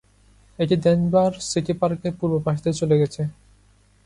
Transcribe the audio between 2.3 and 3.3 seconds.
পাশ দিয়ে চলে গেছে।